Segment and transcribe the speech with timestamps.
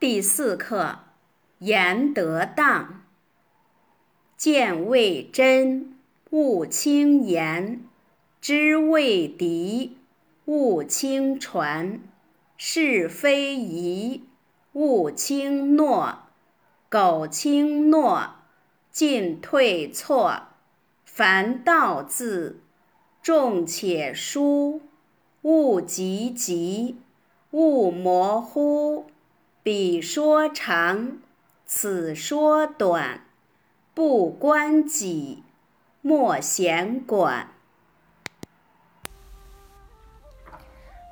[0.00, 1.00] 第四课，
[1.58, 3.02] 言得当。
[4.36, 5.98] 见未真，
[6.30, 7.80] 勿轻言；
[8.40, 9.98] 知未敌，
[10.44, 12.00] 勿轻传。
[12.56, 14.22] 是非疑，
[14.74, 16.20] 勿轻诺。
[16.88, 18.34] 苟轻诺，
[18.92, 20.42] 进退错。
[21.04, 22.60] 凡道字，
[23.20, 24.80] 重且疏。
[25.42, 27.00] 勿急急，
[27.50, 29.06] 勿模糊。
[29.70, 31.18] 彼说长，
[31.66, 33.26] 此说短，
[33.92, 35.42] 不关己，
[36.00, 37.52] 莫闲管。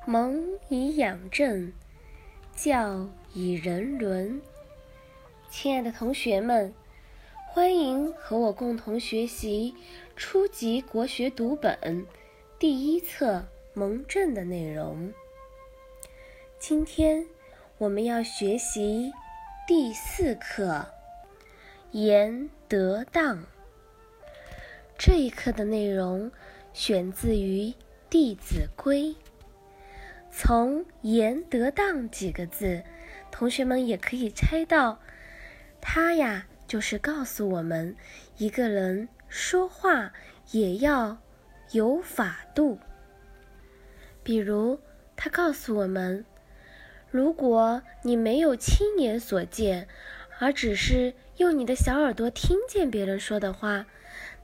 [0.07, 1.71] 蒙以养正，
[2.55, 4.41] 教以人伦。
[5.51, 6.73] 亲爱的同学们，
[7.45, 9.75] 欢迎和我共同学习
[10.15, 12.07] 初级国学读本
[12.57, 13.35] 第一册
[13.75, 15.13] 《蒙正》的内容。
[16.57, 17.27] 今天。
[17.79, 19.13] 我们要学习
[19.67, 20.87] 第四课
[21.93, 23.43] “言得当”。
[24.97, 26.31] 这一课的内容
[26.73, 27.69] 选自于
[28.09, 29.03] 《弟子规》。
[30.31, 32.83] 从“言得当”几个字，
[33.29, 34.97] 同学们也可以猜到，
[35.79, 37.95] 它呀就是告诉我们，
[38.37, 40.11] 一个人说话
[40.49, 41.19] 也要
[41.73, 42.79] 有法度。
[44.23, 44.79] 比如，
[45.15, 46.25] 他告诉我们。
[47.09, 49.87] 如果你没有亲眼所见，
[50.39, 53.85] 而只是用你的小耳朵听见别人说的话，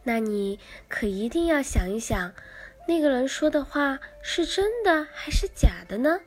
[0.03, 2.33] 那你可一定要想一想，
[2.88, 6.22] 那个人说的话是真的还是假的呢？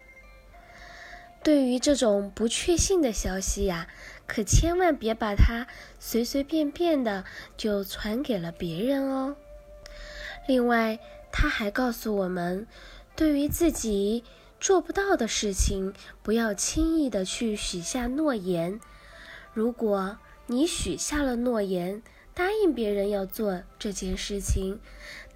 [1.43, 3.89] 对于这种不确信的消息呀，
[4.27, 5.67] 可千万别把它
[5.99, 7.25] 随随便便的
[7.57, 9.37] 就传给了别人哦。
[10.47, 10.99] 另外，
[11.33, 12.67] 他还告诉我们，
[13.17, 14.23] 对于自己。
[14.67, 18.81] 做不到的事情，不要轻易的去许下诺言。
[19.53, 22.03] 如果你许下了诺言，
[22.35, 24.81] 答应别人要做这件事情，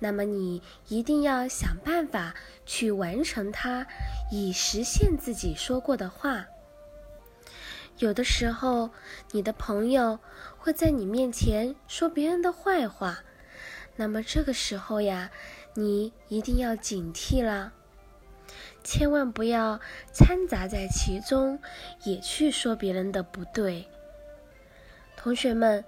[0.00, 2.34] 那么你一定要想办法
[2.66, 3.86] 去完成它，
[4.32, 6.46] 以实现自己说过的话。
[7.98, 8.90] 有的时候，
[9.30, 10.18] 你的朋友
[10.58, 13.22] 会在你面前说别人的坏话，
[13.94, 15.30] 那么这个时候呀，
[15.74, 17.74] 你一定要警惕了。
[18.82, 19.80] 千万不要
[20.12, 21.60] 掺杂在其中，
[22.04, 23.86] 也去说别人的不对。
[25.16, 25.84] 同学们，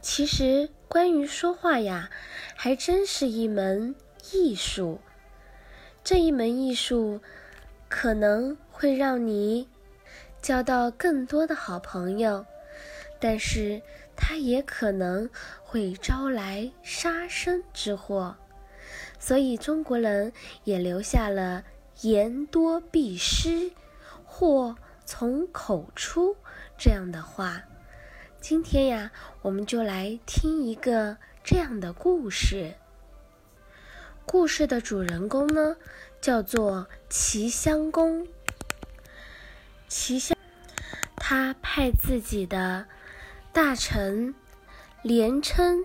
[0.00, 2.10] 其实关于说话呀，
[2.56, 3.94] 还真是一门
[4.32, 5.00] 艺术。
[6.02, 7.20] 这一门艺术
[7.88, 9.68] 可能会让你
[10.40, 12.44] 交到更多的好朋友，
[13.20, 13.80] 但是
[14.16, 15.30] 它也可能
[15.62, 18.36] 会招来杀身之祸。
[19.20, 20.32] 所以中国人
[20.64, 21.62] 也留下了。
[22.02, 23.70] 言多必失，
[24.24, 26.36] 祸从口出。
[26.76, 27.62] 这样的话，
[28.40, 32.74] 今天呀，我们就来听一个这样的故事。
[34.26, 35.76] 故事的主人公呢，
[36.20, 38.26] 叫做齐襄公。
[39.86, 40.36] 齐襄，
[41.14, 42.86] 他派自己的
[43.52, 44.34] 大臣
[45.02, 45.84] 连称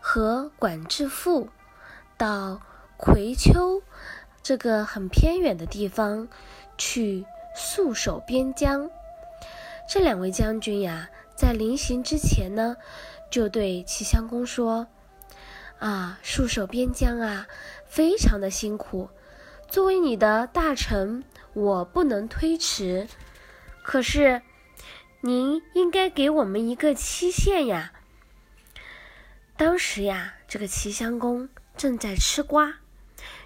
[0.00, 1.50] 和管至父
[2.16, 2.60] 到
[2.96, 3.80] 葵丘。
[4.42, 6.26] 这个很偏远的地方，
[6.76, 7.24] 去
[7.56, 8.90] 戍守边疆。
[9.88, 12.76] 这两位将军呀，在临行之前呢，
[13.30, 14.86] 就对齐襄公说
[15.78, 17.46] ：“啊，戍守边疆啊，
[17.86, 19.08] 非常的辛苦。
[19.68, 23.06] 作为你的大臣，我不能推迟。
[23.82, 24.42] 可是，
[25.20, 27.92] 您应该给我们一个期限呀。”
[29.56, 32.74] 当时呀，这个齐襄公正在吃瓜。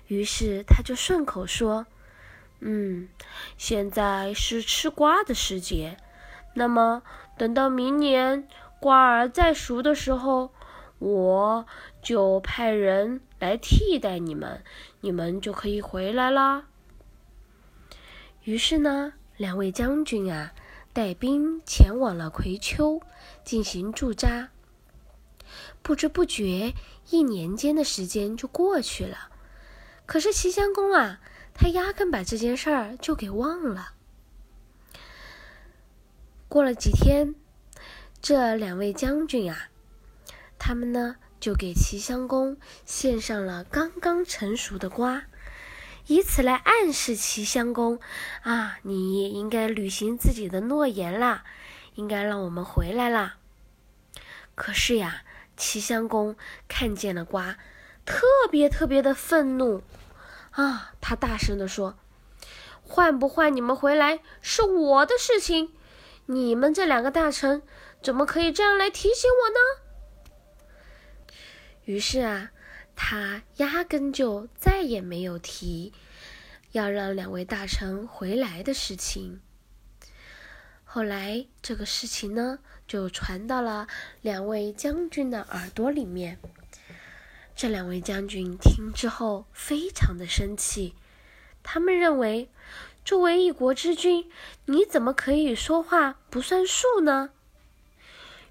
[0.07, 1.87] 于是他就顺口说
[2.61, 3.09] ：“嗯，
[3.57, 5.97] 现在是吃瓜的时节，
[6.55, 7.03] 那么
[7.37, 8.49] 等到明年
[8.81, 10.53] 瓜儿再熟的时候，
[10.99, 11.67] 我
[12.03, 14.63] 就派人来替代你们，
[15.01, 16.67] 你们就可以回来啦。”
[18.45, 20.53] 于是呢，两位将军啊，
[20.93, 23.03] 带兵前往了葵丘
[23.45, 24.51] 进行驻扎。
[25.83, 26.75] 不知不觉，
[27.11, 29.31] 一年间的时间就过去了。
[30.07, 31.21] 可是齐襄公啊，
[31.53, 33.93] 他压根把这件事儿就给忘了。
[36.49, 37.35] 过了几天，
[38.23, 39.69] 这两位将军啊，
[40.59, 45.25] 他们呢就给齐襄公献上了刚刚成熟的瓜，
[46.07, 47.99] 以此来暗示齐襄公
[48.43, 51.45] 啊，你应该履行自己的诺言啦，
[51.97, 53.39] 应该让我们回来啦。
[54.55, 55.25] 可是呀，
[55.57, 56.37] 齐襄公
[56.69, 57.59] 看见了瓜。
[58.07, 59.83] 特别特别的愤怒，
[60.53, 60.95] 啊！
[61.01, 61.99] 他大声地说
[62.83, 65.75] ：“换不换你们回来是我的事情，
[66.27, 67.63] 你们这两个大臣
[68.01, 71.35] 怎么可以这样来提醒我呢？
[71.85, 72.53] 于是啊，
[72.95, 75.93] 他压根就再也没有提
[76.73, 79.41] 要让两位大臣回来的事情。
[80.85, 83.89] 后来，这个事情呢，就传到了
[84.23, 86.39] 两位将军的耳朵里面。
[87.57, 90.95] 这两位将军听之后，非常的生气。
[91.63, 92.51] 他们认为，
[93.03, 94.31] 作为一国之君，
[94.67, 97.31] 你怎么可以说话不算数呢？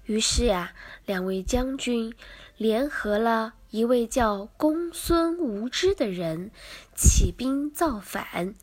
[0.06, 0.74] 于是呀，
[1.04, 2.12] 两位将军
[2.56, 6.50] 联合了一位叫公孙无知的人，
[6.96, 8.56] 起兵造反，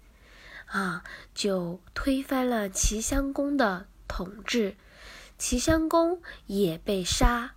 [0.66, 4.75] 啊，就推翻了齐襄公的统治，
[5.38, 7.56] 齐襄公也被杀。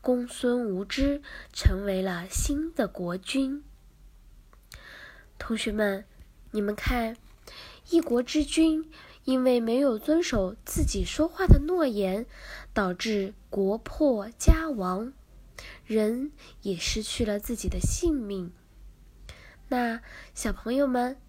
[0.00, 1.22] 公孙无知
[1.52, 3.64] 成为了新的国君。
[5.38, 6.04] 同学们，
[6.52, 7.16] 你们看，
[7.90, 8.90] 一国之君
[9.24, 12.26] 因为没有遵守自己说话的诺言，
[12.72, 15.12] 导致国破家亡，
[15.84, 16.32] 人
[16.62, 18.52] 也失去了自己的性命。
[19.68, 20.00] 那
[20.34, 21.20] 小朋友们，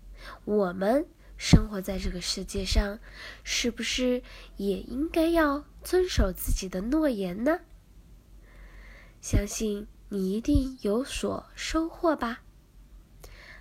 [0.45, 2.99] 我们生活在这个世界上，
[3.43, 4.21] 是不是
[4.57, 7.59] 也应该要遵守自己的诺言呢？
[9.21, 12.41] 相信你一定有所收获吧。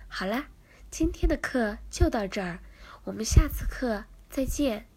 [0.07, 0.47] 好啦，
[0.89, 2.59] 今天的课就到这儿，
[3.03, 4.87] 我们下次课再见。